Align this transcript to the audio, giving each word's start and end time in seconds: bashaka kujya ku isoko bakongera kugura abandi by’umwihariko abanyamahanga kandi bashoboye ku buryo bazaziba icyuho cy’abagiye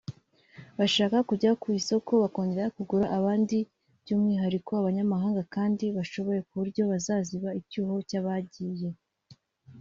bashaka 0.79 1.17
kujya 1.29 1.51
ku 1.61 1.67
isoko 1.79 2.11
bakongera 2.23 2.65
kugura 2.75 3.05
abandi 3.17 3.57
by’umwihariko 4.01 4.71
abanyamahanga 4.75 5.41
kandi 5.55 5.85
bashoboye 5.97 6.39
ku 6.47 6.53
buryo 6.59 6.81
bazaziba 6.91 7.49
icyuho 7.61 7.95
cy’abagiye 8.09 8.89